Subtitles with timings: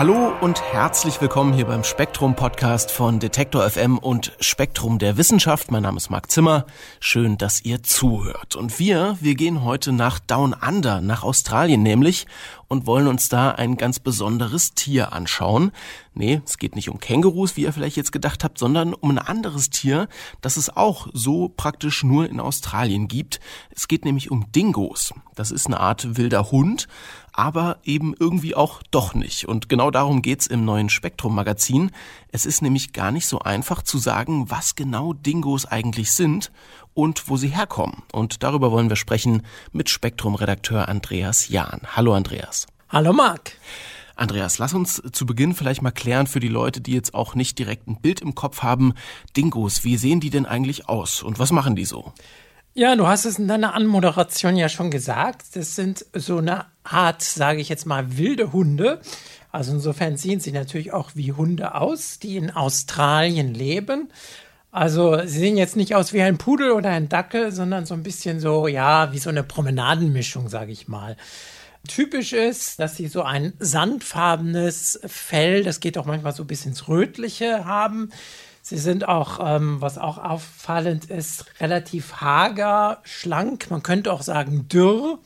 [0.00, 5.70] Hallo und herzlich willkommen hier beim Spektrum Podcast von Detektor FM und Spektrum der Wissenschaft.
[5.70, 6.64] Mein Name ist Marc Zimmer.
[7.00, 8.56] Schön, dass ihr zuhört.
[8.56, 12.26] Und wir, wir gehen heute nach Down Under, nach Australien nämlich
[12.66, 15.70] und wollen uns da ein ganz besonderes Tier anschauen.
[16.12, 19.18] Nee, es geht nicht um Kängurus, wie ihr vielleicht jetzt gedacht habt, sondern um ein
[19.18, 20.08] anderes Tier,
[20.40, 23.38] das es auch so praktisch nur in Australien gibt.
[23.70, 25.14] Es geht nämlich um Dingos.
[25.36, 26.88] Das ist eine Art wilder Hund,
[27.32, 29.46] aber eben irgendwie auch doch nicht.
[29.46, 31.92] Und genau darum geht's im neuen Spektrum-Magazin.
[32.32, 36.50] Es ist nämlich gar nicht so einfach zu sagen, was genau Dingos eigentlich sind
[36.92, 38.02] und wo sie herkommen.
[38.12, 41.82] Und darüber wollen wir sprechen mit Spektrum-Redakteur Andreas Jahn.
[41.94, 42.66] Hallo Andreas.
[42.88, 43.52] Hallo Marc.
[44.20, 47.58] Andreas, lass uns zu Beginn vielleicht mal klären für die Leute, die jetzt auch nicht
[47.58, 48.92] direkt ein Bild im Kopf haben.
[49.34, 52.12] Dingos, wie sehen die denn eigentlich aus und was machen die so?
[52.74, 55.56] Ja, du hast es in deiner Anmoderation ja schon gesagt.
[55.56, 59.00] Das sind so eine Art, sage ich jetzt mal, wilde Hunde.
[59.52, 64.10] Also insofern sehen sie natürlich auch wie Hunde aus, die in Australien leben.
[64.70, 68.02] Also sie sehen jetzt nicht aus wie ein Pudel oder ein Dackel, sondern so ein
[68.02, 71.16] bisschen so, ja, wie so eine Promenadenmischung, sage ich mal.
[71.88, 76.88] Typisch ist, dass sie so ein sandfarbenes Fell, das geht auch manchmal so bis ins
[76.88, 78.10] Rötliche haben.
[78.62, 84.68] Sie sind auch, ähm, was auch auffallend ist, relativ hager, schlank, man könnte auch sagen
[84.68, 85.18] dürr.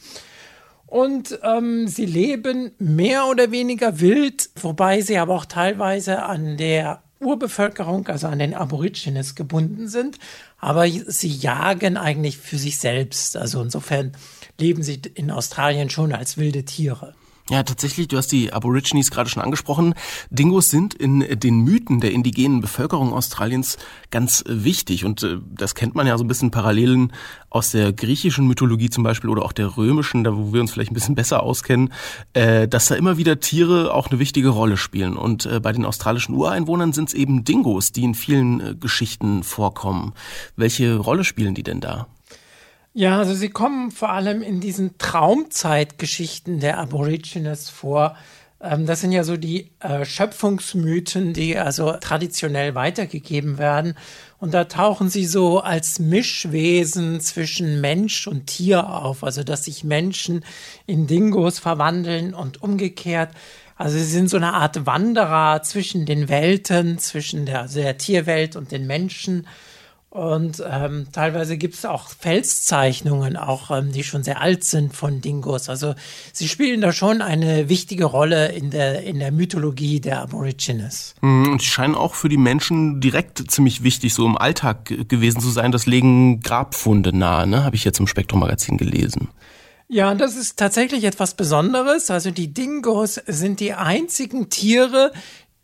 [0.86, 7.02] Und ähm, sie leben mehr oder weniger wild, wobei sie aber auch teilweise an der
[7.18, 10.18] Urbevölkerung, also an den Aborigines gebunden sind,
[10.58, 13.36] aber sie jagen eigentlich für sich selbst.
[13.36, 14.12] Also insofern
[14.58, 17.14] leben sie in Australien schon als wilde Tiere.
[17.50, 19.94] Ja, tatsächlich, du hast die Aborigines gerade schon angesprochen.
[20.30, 23.76] Dingos sind in den Mythen der indigenen Bevölkerung Australiens
[24.10, 25.04] ganz wichtig.
[25.04, 27.12] Und äh, das kennt man ja so ein bisschen Parallelen
[27.50, 30.90] aus der griechischen Mythologie zum Beispiel oder auch der römischen, da wo wir uns vielleicht
[30.90, 31.92] ein bisschen besser auskennen,
[32.32, 35.14] äh, dass da immer wieder Tiere auch eine wichtige Rolle spielen.
[35.14, 40.14] Und äh, bei den australischen Ureinwohnern sind es eben Dingos, die in vielen Geschichten vorkommen.
[40.56, 42.06] Welche Rolle spielen die denn da?
[42.96, 48.16] Ja, also sie kommen vor allem in diesen Traumzeitgeschichten der Aborigines vor.
[48.60, 53.94] Ähm, das sind ja so die äh, Schöpfungsmythen, die also traditionell weitergegeben werden.
[54.38, 59.24] Und da tauchen sie so als Mischwesen zwischen Mensch und Tier auf.
[59.24, 60.44] Also, dass sich Menschen
[60.86, 63.30] in Dingos verwandeln und umgekehrt.
[63.76, 68.54] Also sie sind so eine Art Wanderer zwischen den Welten, zwischen der, also der Tierwelt
[68.54, 69.48] und den Menschen.
[70.14, 75.20] Und ähm, teilweise gibt es auch Felszeichnungen, auch ähm, die schon sehr alt sind von
[75.20, 75.68] Dingos.
[75.68, 75.96] Also
[76.32, 81.16] sie spielen da schon eine wichtige Rolle in der, in der Mythologie der Aborigines.
[81.20, 85.40] Mhm, und sie scheinen auch für die Menschen direkt ziemlich wichtig, so im Alltag gewesen
[85.40, 85.72] zu sein.
[85.72, 87.64] Das legen Grabfunde nahe, ne?
[87.64, 89.30] habe ich jetzt im Spektrum-Magazin gelesen.
[89.88, 92.10] Ja, das ist tatsächlich etwas Besonderes.
[92.10, 95.12] Also die Dingos sind die einzigen Tiere,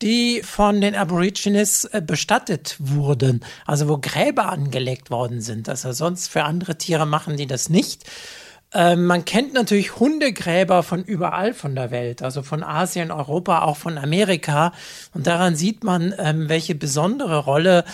[0.03, 5.69] die von den Aborigines äh, bestattet wurden, also wo Gräber angelegt worden sind.
[5.69, 8.05] Also sonst für andere Tiere machen die das nicht.
[8.73, 13.77] Ähm, man kennt natürlich Hundegräber von überall von der Welt, also von Asien, Europa, auch
[13.77, 14.73] von Amerika.
[15.13, 17.85] Und daran sieht man, ähm, welche besondere Rolle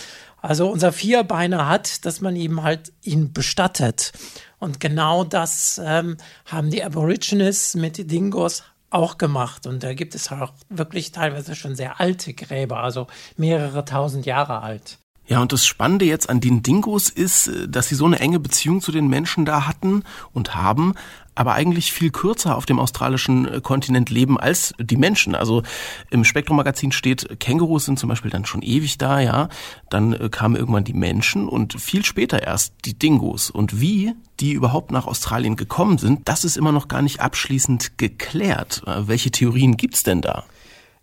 [0.43, 4.13] also unser Vierbeiner hat, dass man ihm halt ihn bestattet.
[4.59, 8.63] Und genau das ähm, haben die Aborigines mit Dingos
[8.97, 9.67] auch gemacht.
[9.67, 14.63] Und da gibt es auch wirklich teilweise schon sehr alte Gräber, also mehrere tausend Jahre
[14.63, 14.99] alt.
[15.29, 18.39] Ja, und das Spannende jetzt an den Dingos ist, äh, dass sie so eine enge
[18.39, 20.95] Beziehung zu den Menschen da hatten und haben,
[21.35, 25.35] aber eigentlich viel kürzer auf dem australischen äh, Kontinent leben als die Menschen.
[25.35, 25.65] Also
[26.11, 29.49] im Spektrum-Magazin steht, Kängurus sind zum Beispiel dann schon ewig da, ja.
[29.91, 33.51] Dann äh, kamen irgendwann die Menschen und viel später erst die Dingos.
[33.51, 37.99] Und wie die überhaupt nach Australien gekommen sind, das ist immer noch gar nicht abschließend
[37.99, 38.83] geklärt.
[38.85, 40.45] Welche Theorien gibt's denn da?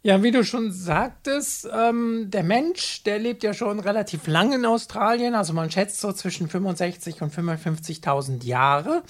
[0.06, 4.66] Ja, wie du schon sagtest, ähm, der Mensch, der lebt ja schon relativ lange in
[4.66, 5.34] Australien.
[5.34, 9.04] Also man schätzt so zwischen 65 und 55.000 Jahre.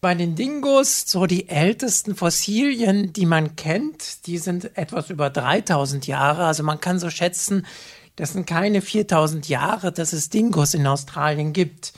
[0.00, 6.06] Bei den Dingos, so die ältesten Fossilien, die man kennt, die sind etwas über 3000
[6.06, 6.44] Jahre.
[6.44, 7.66] Also man kann so schätzen,
[8.14, 11.92] das sind keine 4000 Jahre, dass es Dingos in Australien gibt.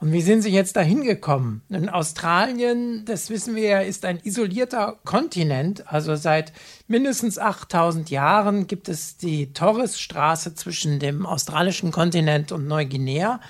[0.00, 1.60] Und wie sind sie jetzt dahin gekommen?
[1.68, 5.92] In Australien, das wissen wir ja, ist ein isolierter Kontinent.
[5.92, 6.54] Also seit
[6.88, 13.40] mindestens 8000 Jahren gibt es die Torresstraße zwischen dem australischen Kontinent und Neuguinea.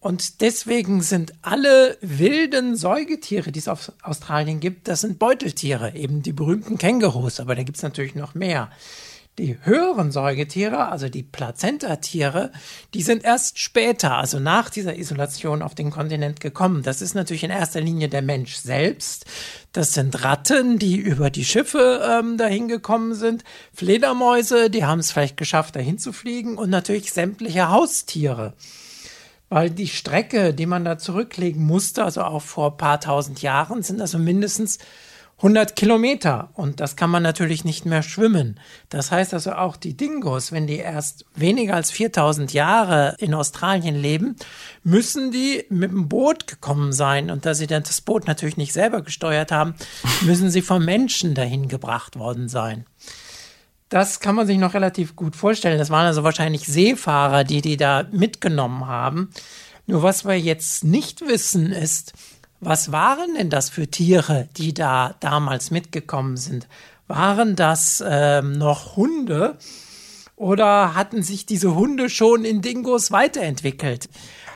[0.00, 6.22] Und deswegen sind alle wilden Säugetiere, die es auf Australien gibt, das sind Beuteltiere, eben
[6.22, 8.70] die berühmten Kängurus, aber da gibt es natürlich noch mehr.
[9.38, 12.52] Die höheren Säugetiere, also die Plazentatiere,
[12.94, 16.84] die sind erst später, also nach dieser Isolation auf den Kontinent gekommen.
[16.84, 19.26] Das ist natürlich in erster Linie der Mensch selbst.
[19.72, 23.42] Das sind Ratten, die über die Schiffe ähm, dahin gekommen sind,
[23.72, 28.54] Fledermäuse, die haben es vielleicht geschafft, dahin zu fliegen und natürlich sämtliche Haustiere.
[29.48, 33.82] Weil die Strecke, die man da zurücklegen musste, also auch vor ein paar tausend Jahren,
[33.82, 34.78] sind also mindestens
[35.38, 38.60] 100 Kilometer und das kann man natürlich nicht mehr schwimmen.
[38.88, 43.96] Das heißt also auch die Dingos, wenn die erst weniger als 4000 Jahre in Australien
[43.96, 44.36] leben,
[44.84, 48.72] müssen die mit dem Boot gekommen sein und da sie dann das Boot natürlich nicht
[48.72, 49.74] selber gesteuert haben,
[50.22, 52.86] müssen sie vom Menschen dahin gebracht worden sein.
[53.88, 55.78] Das kann man sich noch relativ gut vorstellen.
[55.78, 59.30] Das waren also wahrscheinlich Seefahrer, die die da mitgenommen haben.
[59.86, 62.14] Nur was wir jetzt nicht wissen ist,
[62.60, 66.68] was waren denn das für Tiere, die da damals mitgekommen sind?
[67.06, 69.58] Waren das ähm, noch Hunde
[70.36, 74.08] oder hatten sich diese Hunde schon in Dingos weiterentwickelt?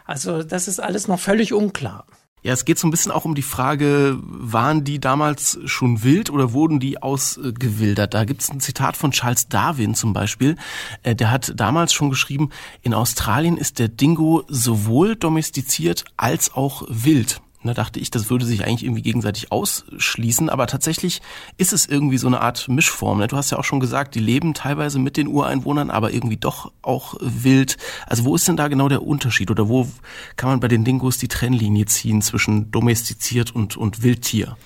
[0.06, 2.06] Also das ist alles noch völlig unklar.
[2.42, 6.30] Ja, es geht so ein bisschen auch um die Frage, waren die damals schon wild
[6.30, 8.14] oder wurden die ausgewildert?
[8.14, 10.56] Da gibt es ein Zitat von Charles Darwin zum Beispiel.
[11.02, 12.50] Äh, der hat damals schon geschrieben,
[12.80, 17.40] in Australien ist der Dingo sowohl domestiziert als auch wild.
[17.64, 21.20] Da dachte ich, das würde sich eigentlich irgendwie gegenseitig ausschließen, aber tatsächlich
[21.56, 23.18] ist es irgendwie so eine Art Mischform.
[23.18, 23.26] Ne?
[23.26, 26.70] Du hast ja auch schon gesagt, die leben teilweise mit den Ureinwohnern, aber irgendwie doch
[26.82, 27.76] auch wild.
[28.06, 29.88] Also wo ist denn da genau der Unterschied oder wo
[30.36, 34.56] kann man bei den Dingos die Trennlinie ziehen zwischen domestiziert und, und Wildtier?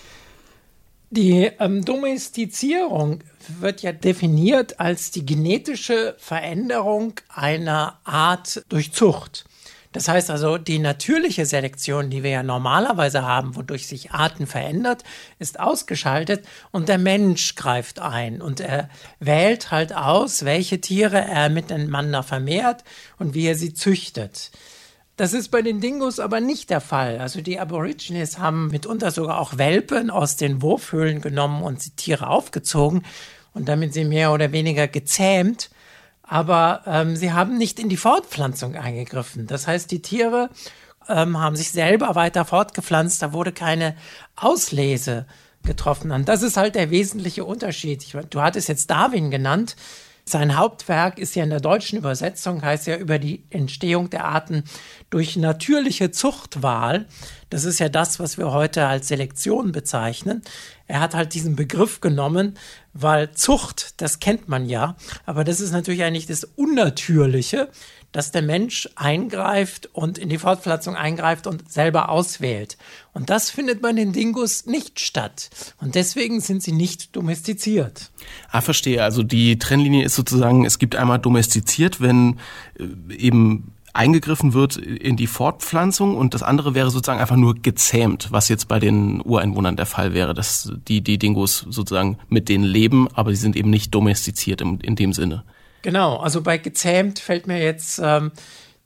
[1.11, 3.21] Die ähm, Domestizierung
[3.61, 9.45] wird ja definiert als die genetische Veränderung einer Art durch Zucht.
[9.93, 15.05] Das heißt also, die natürliche Selektion, die wir ja normalerweise haben, wodurch sich Arten verändert,
[15.39, 18.89] ist ausgeschaltet und der Mensch greift ein und er
[19.21, 22.85] wählt halt aus, welche Tiere er miteinander vermehrt
[23.19, 24.51] und wie er sie züchtet.
[25.17, 27.19] Das ist bei den Dingos aber nicht der Fall.
[27.19, 32.29] Also die Aborigines haben mitunter sogar auch Welpen aus den Wurfhöhlen genommen und die Tiere
[32.29, 33.05] aufgezogen
[33.53, 35.71] und damit sie mehr oder weniger gezähmt
[36.33, 39.47] aber ähm, sie haben nicht in die Fortpflanzung eingegriffen.
[39.47, 40.49] Das heißt, die Tiere
[41.07, 43.95] ähm, haben sich selber weiter fortgepflanzt, da wurde keine
[44.35, 45.27] Auslese
[45.63, 46.11] getroffen.
[46.11, 48.03] Und das ist halt der wesentliche Unterschied.
[48.03, 49.77] Ich, du hattest jetzt Darwin genannt.
[50.25, 54.63] Sein Hauptwerk ist ja in der deutschen Übersetzung, heißt ja über die Entstehung der Arten
[55.11, 57.07] durch natürliche Zuchtwahl.
[57.51, 60.43] Das ist ja das, was wir heute als Selektion bezeichnen.
[60.87, 62.55] Er hat halt diesen Begriff genommen,
[62.93, 64.97] weil Zucht, das kennt man ja,
[65.27, 67.69] aber das ist natürlich eigentlich das Unnatürliche,
[68.13, 72.77] dass der Mensch eingreift und in die Fortpflanzung eingreift und selber auswählt.
[73.13, 75.51] Und das findet bei den Dingos nicht statt.
[75.81, 78.11] Und deswegen sind sie nicht domestiziert.
[78.51, 79.03] Ah, verstehe.
[79.03, 82.39] Also die Trennlinie ist sozusagen, es gibt einmal domestiziert, wenn
[82.79, 88.29] äh, eben eingegriffen wird in die Fortpflanzung und das andere wäre sozusagen einfach nur gezähmt,
[88.31, 92.65] was jetzt bei den Ureinwohnern der Fall wäre, dass die, die Dingos sozusagen mit denen
[92.65, 95.45] leben, aber sie sind eben nicht domestiziert in, in dem Sinne.
[95.83, 98.31] Genau, also bei gezähmt fällt mir jetzt ähm,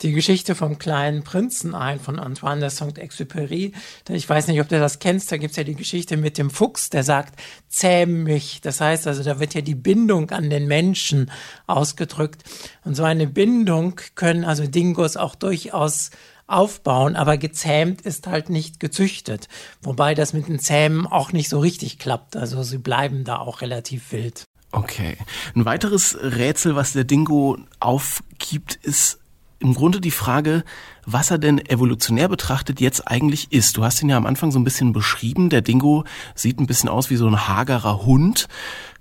[0.03, 3.73] die Geschichte vom kleinen Prinzen ein von Antoine de Saint-Exupéry.
[4.09, 5.33] Ich weiß nicht, ob du das kennst.
[5.33, 7.39] Da gibt's ja die Geschichte mit dem Fuchs, der sagt,
[7.69, 8.61] zähm mich.
[8.61, 11.31] Das heißt also, da wird ja die Bindung an den Menschen
[11.67, 12.45] ausgedrückt.
[12.85, 16.11] Und so eine Bindung können also Dingos auch durchaus
[16.47, 19.49] aufbauen, aber gezähmt ist halt nicht gezüchtet.
[19.83, 22.37] Wobei das mit den Zähmen auch nicht so richtig klappt.
[22.37, 24.45] Also sie bleiben da auch relativ wild.
[24.77, 25.17] Okay.
[25.55, 29.19] Ein weiteres Rätsel, was der Dingo aufgibt, ist
[29.59, 30.65] im Grunde die Frage,
[31.07, 33.79] was er denn evolutionär betrachtet jetzt eigentlich ist.
[33.79, 35.49] Du hast ihn ja am Anfang so ein bisschen beschrieben.
[35.49, 36.05] Der Dingo
[36.35, 38.49] sieht ein bisschen aus wie so ein hagerer Hund,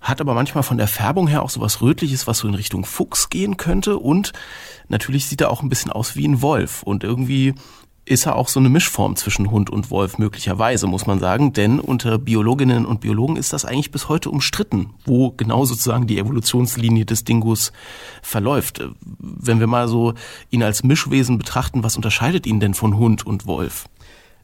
[0.02, 2.86] hat aber manchmal von der Färbung her auch so was Rötliches, was so in Richtung
[2.86, 3.98] Fuchs gehen könnte.
[3.98, 4.32] Und
[4.88, 6.84] natürlich sieht er auch ein bisschen aus wie ein Wolf.
[6.84, 7.54] Und irgendwie
[8.06, 11.54] ist er auch so eine Mischform zwischen Hund und Wolf möglicherweise, muss man sagen.
[11.54, 16.20] Denn unter Biologinnen und Biologen ist das eigentlich bis heute umstritten, wo genau sozusagen die
[16.20, 17.72] Evolutionslinie des Dingus
[18.22, 18.84] verläuft.
[19.02, 20.14] Wenn wir mal so
[20.52, 23.86] ihn als Mischwesen betrachten, was unterscheidet ihn denn von Hund und Wolf?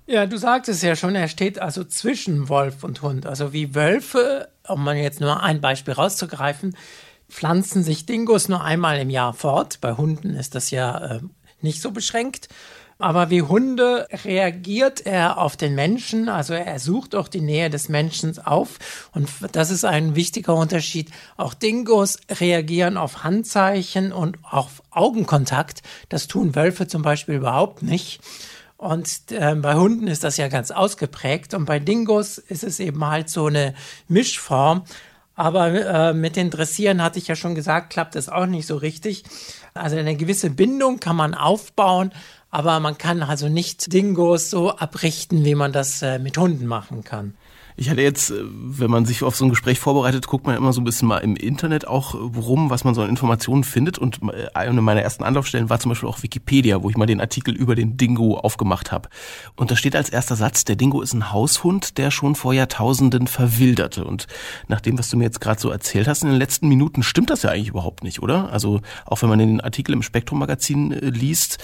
[0.07, 3.27] Ja, du sagtest ja schon, er steht also zwischen Wolf und Hund.
[3.27, 6.75] Also wie Wölfe, um mal jetzt nur ein Beispiel rauszugreifen,
[7.29, 9.79] pflanzen sich Dingos nur einmal im Jahr fort.
[9.81, 11.19] Bei Hunden ist das ja äh,
[11.61, 12.49] nicht so beschränkt.
[13.01, 17.89] Aber wie Hunde reagiert er auf den Menschen, also er sucht auch die Nähe des
[17.89, 19.09] Menschen auf.
[19.11, 21.09] Und das ist ein wichtiger Unterschied.
[21.35, 25.81] Auch Dingos reagieren auf Handzeichen und auf Augenkontakt.
[26.09, 28.21] Das tun Wölfe zum Beispiel überhaupt nicht.
[28.77, 31.55] Und äh, bei Hunden ist das ja ganz ausgeprägt.
[31.55, 33.73] Und bei Dingos ist es eben halt so eine
[34.09, 34.83] Mischform.
[35.35, 38.75] Aber äh, mit den Dressieren hatte ich ja schon gesagt, klappt das auch nicht so
[38.75, 39.23] richtig.
[39.73, 42.11] Also eine gewisse Bindung kann man aufbauen,
[42.51, 47.03] aber man kann also nicht Dingos so abrichten, wie man das äh, mit Hunden machen
[47.03, 47.33] kann.
[47.77, 50.73] Ich hatte jetzt, äh, wenn man sich auf so ein Gespräch vorbereitet, guckt man immer
[50.73, 53.97] so ein bisschen mal im Internet auch rum, was man so an Informationen findet.
[53.97, 57.21] Und äh, eine meiner ersten Anlaufstellen war zum Beispiel auch Wikipedia, wo ich mal den
[57.21, 59.09] Artikel über den Dingo aufgemacht habe.
[59.55, 63.27] Und da steht als erster Satz, der Dingo ist ein Haushund, der schon vor Jahrtausenden
[63.27, 64.03] verwilderte.
[64.03, 64.27] Und
[64.67, 67.29] nach dem, was du mir jetzt gerade so erzählt hast in den letzten Minuten, stimmt
[67.29, 68.51] das ja eigentlich überhaupt nicht, oder?
[68.51, 71.57] Also auch wenn man den Artikel im Spektrum-Magazin äh, liest,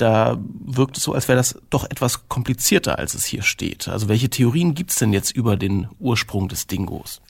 [0.00, 3.88] da wirkt es so, als wäre das doch etwas komplizierter, als es hier steht.
[3.88, 7.20] Also welche Theorien gibt es denn jetzt über den Ursprung des Dingos?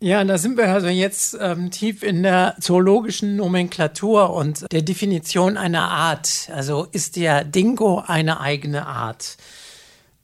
[0.00, 5.56] Ja, da sind wir also jetzt ähm, tief in der zoologischen Nomenklatur und der Definition
[5.56, 6.48] einer Art.
[6.52, 9.36] Also ist der Dingo eine eigene Art?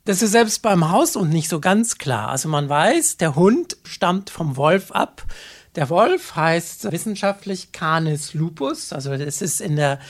[0.04, 2.28] Das ist selbst beim Haushund nicht so ganz klar.
[2.28, 5.24] Also man weiß, der Hund stammt vom Wolf ab.
[5.76, 8.92] Der Wolf heißt wissenschaftlich Canis lupus.
[8.92, 10.00] Also das ist in der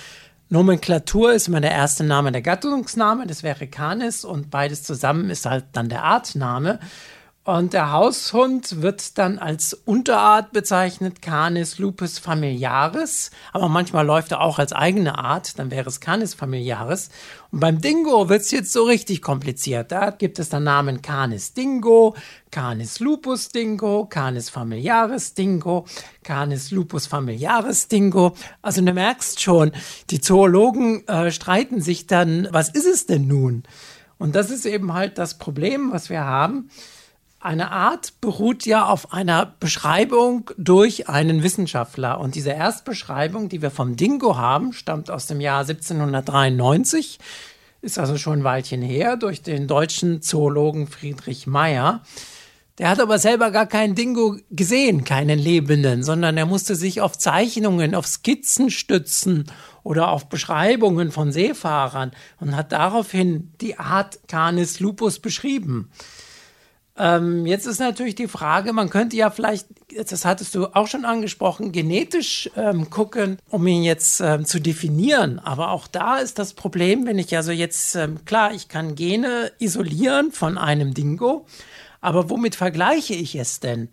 [0.50, 5.44] Nomenklatur ist immer der erste Name der Gattungsname, das wäre Canis und beides zusammen ist
[5.44, 6.78] halt dann der Artname.
[7.48, 13.30] Und der Haushund wird dann als Unterart bezeichnet, Canis lupus familiaris.
[13.54, 17.08] Aber manchmal läuft er auch als eigene Art, dann wäre es Canis familiaris.
[17.50, 19.92] Und beim Dingo wird es jetzt so richtig kompliziert.
[19.92, 22.14] Da gibt es dann Namen Canis Dingo,
[22.50, 25.86] Canis lupus Dingo, Canis familiaris Dingo,
[26.24, 28.34] Canis lupus familiaris Dingo.
[28.60, 29.72] Also du merkst schon,
[30.10, 33.62] die Zoologen äh, streiten sich dann, was ist es denn nun?
[34.18, 36.68] Und das ist eben halt das Problem, was wir haben
[37.40, 42.18] eine Art beruht ja auf einer Beschreibung durch einen Wissenschaftler.
[42.18, 47.20] Und diese Erstbeschreibung, die wir vom Dingo haben, stammt aus dem Jahr 1793,
[47.80, 52.02] ist also schon ein Weilchen her, durch den deutschen Zoologen Friedrich Meyer.
[52.78, 57.18] Der hat aber selber gar keinen Dingo gesehen, keinen Lebenden, sondern er musste sich auf
[57.18, 59.50] Zeichnungen, auf Skizzen stützen
[59.82, 65.90] oder auf Beschreibungen von Seefahrern und hat daraufhin die Art Canis lupus beschrieben.
[66.98, 69.68] Ähm, jetzt ist natürlich die Frage, man könnte ja vielleicht,
[70.10, 75.38] das hattest du auch schon angesprochen, genetisch ähm, gucken, um ihn jetzt ähm, zu definieren.
[75.38, 79.52] Aber auch da ist das Problem, wenn ich also jetzt, ähm, klar, ich kann Gene
[79.60, 81.46] isolieren von einem Dingo,
[82.00, 83.90] aber womit vergleiche ich es denn?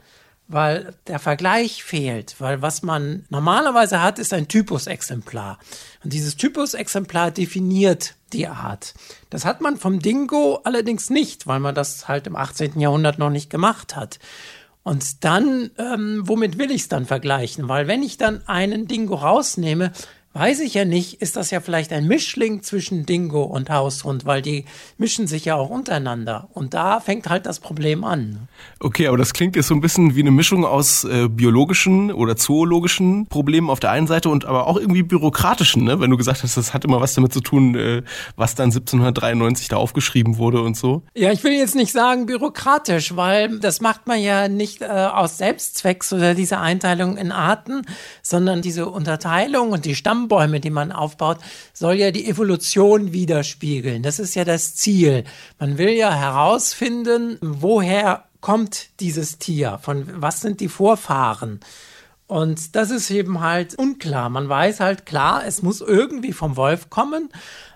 [0.48, 5.58] Weil der Vergleich fehlt, weil was man normalerweise hat, ist ein Typusexemplar.
[6.04, 8.94] Und dieses Typusexemplar definiert die Art.
[9.30, 12.80] Das hat man vom Dingo allerdings nicht, weil man das halt im 18.
[12.80, 14.20] Jahrhundert noch nicht gemacht hat.
[14.84, 17.68] Und dann, ähm, womit will ich es dann vergleichen?
[17.68, 19.92] Weil wenn ich dann einen Dingo rausnehme,
[20.36, 24.42] weiß ich ja nicht, ist das ja vielleicht ein Mischling zwischen Dingo und Haushund, weil
[24.42, 24.66] die
[24.98, 26.50] mischen sich ja auch untereinander.
[26.54, 28.50] Und da fängt halt das Problem an.
[28.82, 32.36] Okay, aber das klingt jetzt so ein bisschen wie eine Mischung aus äh, biologischen oder
[32.36, 36.02] zoologischen Problemen auf der einen Seite und aber auch irgendwie bürokratischen, ne?
[36.02, 38.04] wenn du gesagt hast, das hat immer was damit zu tun, äh,
[38.36, 41.04] was dann 1793 da aufgeschrieben wurde und so.
[41.16, 45.38] Ja, ich will jetzt nicht sagen bürokratisch, weil das macht man ja nicht äh, aus
[45.38, 47.84] Selbstzwecks oder diese Einteilung in Arten,
[48.22, 51.38] sondern diese Unterteilung und die Stamm Stammbäume, die man aufbaut,
[51.74, 54.04] soll ja die Evolution widerspiegeln.
[54.04, 55.24] Das ist ja das Ziel.
[55.60, 61.60] Man will ja herausfinden, woher kommt dieses Tier, von was sind die Vorfahren.
[62.28, 64.30] Und das ist eben halt unklar.
[64.30, 67.30] Man weiß halt klar, es muss irgendwie vom Wolf kommen,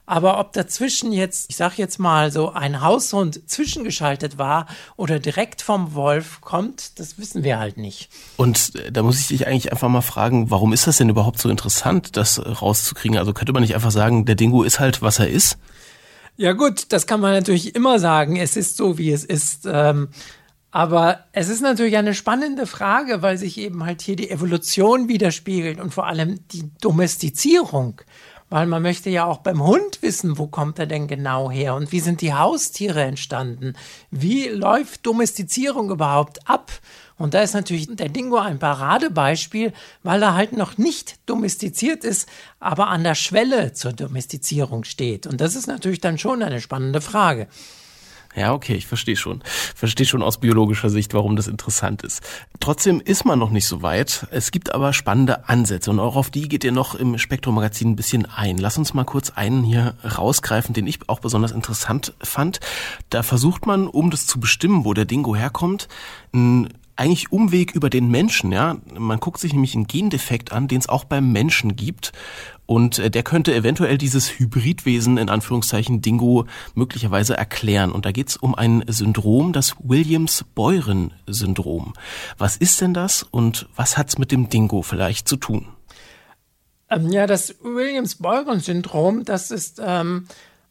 [0.10, 4.66] aber ob dazwischen jetzt, ich sag jetzt mal so, ein Haushund zwischengeschaltet war
[4.96, 8.10] oder direkt vom Wolf kommt, das wissen wir halt nicht.
[8.36, 11.40] Und äh, da muss ich dich eigentlich einfach mal fragen, warum ist das denn überhaupt
[11.40, 13.20] so interessant, das rauszukriegen?
[13.20, 15.60] Also könnte man nicht einfach sagen, der Dingo ist halt, was er ist?
[16.38, 18.36] Ja gut, das kann man natürlich immer sagen.
[18.36, 19.68] Es ist so, wie es ist.
[19.72, 20.08] Ähm,
[20.72, 25.80] aber es ist natürlich eine spannende Frage, weil sich eben halt hier die Evolution widerspiegelt
[25.80, 28.02] und vor allem die Domestizierung
[28.50, 31.92] weil man möchte ja auch beim Hund wissen, wo kommt er denn genau her und
[31.92, 33.74] wie sind die Haustiere entstanden?
[34.10, 36.72] Wie läuft Domestizierung überhaupt ab?
[37.18, 39.74] Und da ist natürlich der Dingo ein Paradebeispiel,
[40.04, 42.28] weil er halt noch nicht domestiziert ist,
[42.60, 45.28] aber an der Schwelle zur Domestizierung steht.
[45.28, 47.48] Und das ist natürlich dann schon eine spannende Frage.
[48.36, 49.42] Ja, okay, ich verstehe schon.
[49.76, 52.22] Verstehe schon aus biologischer Sicht, warum das interessant ist.
[52.60, 54.28] Trotzdem ist man noch nicht so weit.
[54.32, 57.96] Es gibt aber spannende Ansätze und auch auf die geht ihr noch im Spektrum-Magazin ein
[57.96, 58.58] bisschen ein.
[58.58, 62.60] Lass uns mal kurz einen hier rausgreifen, den ich auch besonders interessant fand.
[63.10, 65.88] Da versucht man, um das zu bestimmen, wo der Dingo herkommt,
[66.32, 66.70] ein
[67.00, 68.78] eigentlich Umweg über den Menschen, ja.
[68.98, 72.12] Man guckt sich nämlich einen Gendefekt an, den es auch beim Menschen gibt.
[72.66, 77.92] Und äh, der könnte eventuell dieses Hybridwesen in Anführungszeichen Dingo möglicherweise erklären.
[77.92, 81.94] Und da geht's um ein Syndrom, das Williams-Beuren-Syndrom.
[82.38, 85.70] Was ist denn das und was hat's mit dem Dingo vielleicht zu tun?
[86.92, 90.28] Ähm, ja, das Williams-Beuren-Syndrom, das ist ähm,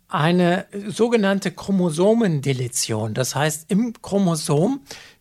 [0.09, 3.15] eine sogenannte Chromosomendeletion.
[3.15, 4.81] Das heißt, im Chromosom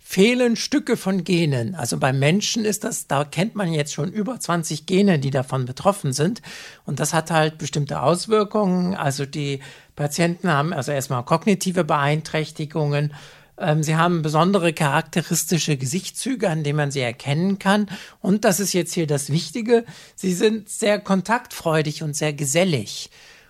[0.10, 1.76] fehlen Stücke von Genen.
[1.76, 5.66] Also beim Menschen ist das, da kennt man jetzt schon über 20 Gene, die davon
[5.66, 6.42] betroffen sind.
[6.86, 8.96] Und das hat halt bestimmte Auswirkungen.
[8.96, 9.60] Also die
[9.98, 13.14] Patienten haben also erstmal kognitive Beeinträchtigungen.
[13.58, 17.88] Ähm, sie haben besondere charakteristische Gesichtszüge, an denen man sie erkennen kann.
[18.22, 19.84] Und das ist jetzt hier das Wichtige.
[20.16, 23.10] Sie sind sehr kontaktfreudig und sehr gesellig.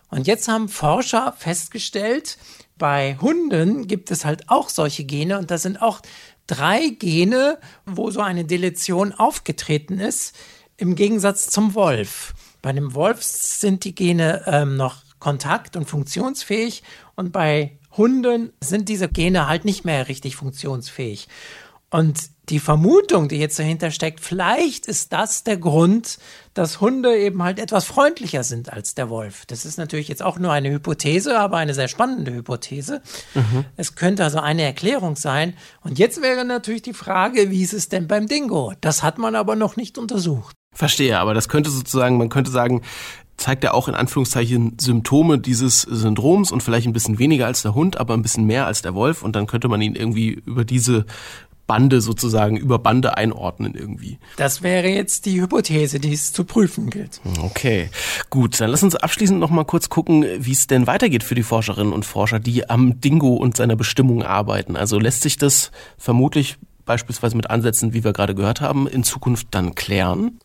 [0.09, 2.39] Und jetzt haben Forscher festgestellt,
[2.77, 6.01] bei Hunden gibt es halt auch solche Gene und da sind auch
[6.47, 10.35] drei Gene, wo so eine Deletion aufgetreten ist,
[10.77, 12.33] im Gegensatz zum Wolf.
[12.61, 16.83] Bei dem Wolf sind die Gene ähm, noch kontakt- und funktionsfähig
[17.15, 21.27] und bei Hunden sind diese Gene halt nicht mehr richtig funktionsfähig.
[21.89, 26.17] Und die Vermutung, die jetzt dahinter steckt, vielleicht ist das der Grund,
[26.53, 29.45] dass Hunde eben halt etwas freundlicher sind als der Wolf.
[29.47, 33.01] Das ist natürlich jetzt auch nur eine Hypothese, aber eine sehr spannende Hypothese.
[33.35, 33.65] Mhm.
[33.75, 35.53] Es könnte also eine Erklärung sein.
[35.81, 38.73] Und jetzt wäre natürlich die Frage, wie ist es denn beim Dingo?
[38.81, 40.55] Das hat man aber noch nicht untersucht.
[40.73, 42.81] Verstehe, aber das könnte sozusagen, man könnte sagen,
[43.37, 47.75] zeigt er auch in Anführungszeichen Symptome dieses Syndroms und vielleicht ein bisschen weniger als der
[47.75, 50.65] Hund, aber ein bisschen mehr als der Wolf und dann könnte man ihn irgendwie über
[50.65, 51.05] diese
[51.67, 54.17] Bande sozusagen über Bande einordnen irgendwie.
[54.37, 57.21] Das wäre jetzt die Hypothese, die es zu prüfen gilt.
[57.41, 57.89] Okay,
[58.29, 58.59] gut.
[58.59, 61.93] Dann lass uns abschließend noch mal kurz gucken, wie es denn weitergeht für die Forscherinnen
[61.93, 64.75] und Forscher, die am Dingo und seiner Bestimmung arbeiten.
[64.75, 69.49] Also lässt sich das vermutlich beispielsweise mit Ansätzen, wie wir gerade gehört haben, in Zukunft
[69.51, 70.39] dann klären?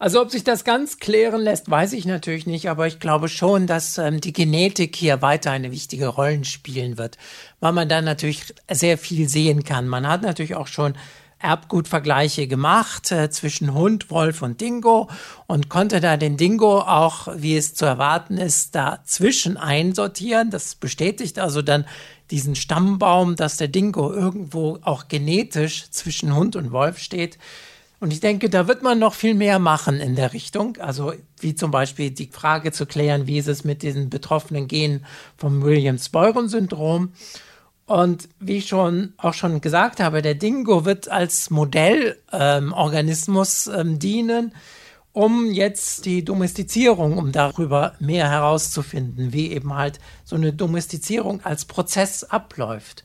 [0.00, 3.66] Also ob sich das ganz klären lässt, weiß ich natürlich nicht, aber ich glaube schon,
[3.66, 7.18] dass ähm, die Genetik hier weiter eine wichtige Rolle spielen wird,
[7.58, 9.88] weil man dann natürlich sehr viel sehen kann.
[9.88, 10.94] Man hat natürlich auch schon
[11.40, 15.08] Erbgutvergleiche gemacht äh, zwischen Hund, Wolf und Dingo
[15.46, 20.50] und konnte da den Dingo auch, wie es zu erwarten ist, dazwischen einsortieren.
[20.50, 21.84] Das bestätigt also dann
[22.30, 27.38] diesen Stammbaum, dass der Dingo irgendwo auch genetisch zwischen Hund und Wolf steht.
[28.00, 30.78] Und ich denke, da wird man noch viel mehr machen in der Richtung.
[30.78, 35.04] Also wie zum Beispiel die Frage zu klären, wie ist es mit diesen betroffenen Genen
[35.36, 37.12] vom Williams-Beuren-Syndrom.
[37.86, 43.98] Und wie ich schon auch schon gesagt habe, der Dingo wird als Modellorganismus ähm, ähm,
[43.98, 44.54] dienen,
[45.12, 51.64] um jetzt die Domestizierung, um darüber mehr herauszufinden, wie eben halt so eine Domestizierung als
[51.64, 53.04] Prozess abläuft.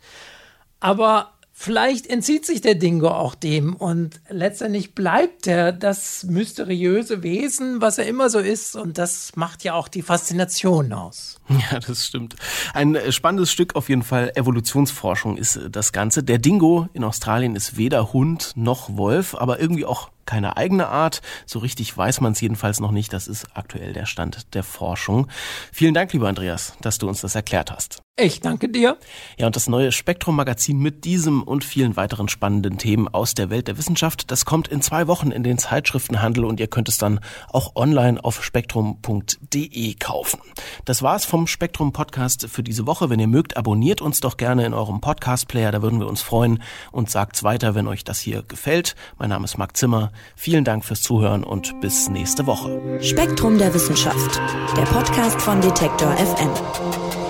[0.81, 7.79] Aber Vielleicht entzieht sich der Dingo auch dem und letztendlich bleibt er das mysteriöse Wesen,
[7.79, 11.39] was er immer so ist und das macht ja auch die Faszination aus.
[11.71, 12.35] Ja, das stimmt.
[12.73, 14.31] Ein äh, spannendes Stück auf jeden Fall.
[14.33, 16.23] Evolutionsforschung ist äh, das Ganze.
[16.23, 21.21] Der Dingo in Australien ist weder Hund noch Wolf, aber irgendwie auch keine eigene Art.
[21.45, 23.13] So richtig weiß man es jedenfalls noch nicht.
[23.13, 25.27] Das ist aktuell der Stand der Forschung.
[25.71, 28.02] Vielen Dank, lieber Andreas, dass du uns das erklärt hast.
[28.15, 28.97] Ich danke dir.
[29.39, 33.67] Ja, und das neue Spektrum-Magazin mit diesem und vielen weiteren spannenden Themen aus der Welt
[33.67, 37.19] der Wissenschaft, das kommt in zwei Wochen in den Zeitschriftenhandel und ihr könnt es dann
[37.49, 40.39] auch online auf spektrum.de kaufen.
[40.85, 43.09] Das war's vom Spektrum Podcast für diese Woche.
[43.09, 46.21] Wenn ihr mögt, abonniert uns doch gerne in eurem Podcast Player, da würden wir uns
[46.21, 48.93] freuen und sagt's weiter, wenn euch das hier gefällt.
[49.17, 50.11] Mein Name ist Marc Zimmer.
[50.35, 52.99] Vielen Dank fürs Zuhören und bis nächste Woche.
[53.01, 54.39] Spektrum der Wissenschaft,
[54.77, 57.22] der Podcast von Detektor FM.